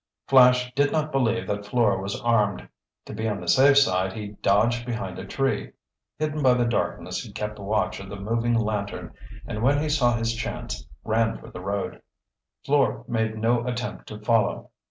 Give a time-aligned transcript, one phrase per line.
[0.25, 2.67] Flash did not believe that Fleur was armed.
[3.05, 5.73] To be on the safe side he dodged behind a tree.
[6.17, 9.13] Hidden by the darkness, he kept watch of the moving lantern,
[9.45, 12.01] and when he saw his chance, ran for the road.
[12.65, 14.71] Fleur made no attempt to follow.